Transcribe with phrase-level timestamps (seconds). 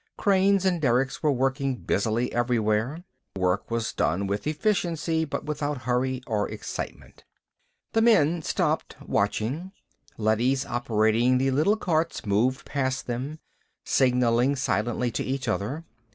[0.17, 3.03] Cranes and derricks were working busily everywhere.
[3.35, 7.23] The work was done with efficiency, but without hurry or excitement.
[7.93, 9.73] The men stopped, watching.
[10.17, 13.37] Leadys operating the little carts moved past them,
[13.83, 15.83] signaling silently to each other.